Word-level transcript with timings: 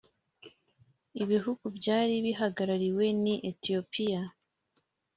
Ibihugu 1.23 1.65
byari 1.77 2.15
bihagarariwe 2.25 3.05
ni 3.23 3.33
Ethiopia 3.51 4.21